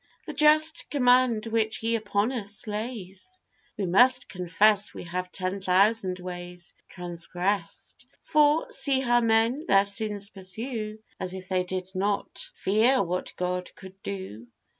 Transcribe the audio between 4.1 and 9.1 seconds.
confess we have ten thousand ways Transgressed; for see